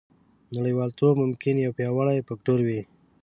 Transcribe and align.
نړیوالتوب 0.57 1.13
ممکن 1.23 1.55
یو 1.57 1.75
پیاوړی 1.77 2.17
فکتور 2.27 2.59
وي 2.67 2.81